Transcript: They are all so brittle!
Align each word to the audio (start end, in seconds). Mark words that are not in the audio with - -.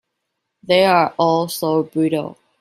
They 0.63 0.85
are 0.85 1.13
all 1.19 1.47
so 1.47 1.83
brittle! 1.83 2.39